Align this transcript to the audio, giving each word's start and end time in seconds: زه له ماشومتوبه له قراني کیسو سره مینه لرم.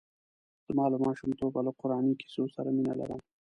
زه 0.65 0.71
له 0.93 0.97
ماشومتوبه 1.05 1.59
له 1.67 1.71
قراني 1.79 2.13
کیسو 2.21 2.43
سره 2.55 2.69
مینه 2.75 2.93
لرم. 2.99 3.19